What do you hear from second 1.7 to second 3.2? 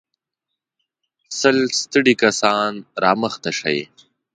ستړي کسان را